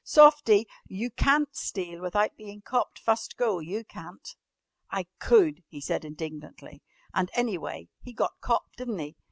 Softie! 0.03 0.67
You 0.87 1.11
can't 1.11 1.55
steal 1.55 2.01
without 2.01 2.35
bein' 2.35 2.61
copped 2.61 2.97
fust 2.97 3.37
go, 3.37 3.59
you 3.59 3.83
can't." 3.85 4.27
"I 4.89 5.05
could!" 5.19 5.61
he 5.67 5.79
said 5.79 6.03
indignantly. 6.03 6.81
"And, 7.13 7.29
any 7.35 7.59
way, 7.59 7.89
he 8.01 8.11
got 8.11 8.41
copped 8.41 8.77
di'n't 8.77 8.99
he? 8.99 9.15